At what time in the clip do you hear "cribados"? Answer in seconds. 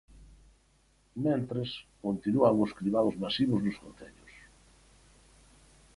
2.79-3.15